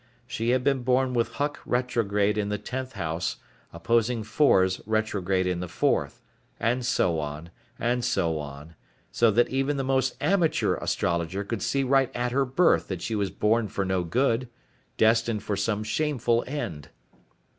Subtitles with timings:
[0.25, 3.35] She had been born with Huck retrograde in the tenth house,
[3.71, 6.23] opposing Fors retrograde in the fourth,
[6.59, 8.73] and so on, and so on,
[9.11, 13.13] so that even the most amateur astrologer could see right at her birth that she
[13.13, 14.49] was born for no good,
[14.97, 16.89] destined for some shameful end.